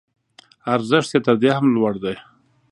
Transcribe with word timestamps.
ارزښت 0.73 1.09
یې 1.13 1.19
تر 1.25 1.35
دې 1.41 1.51
هم 1.57 1.65
لوړ 1.75 1.93
دی. 2.03 2.15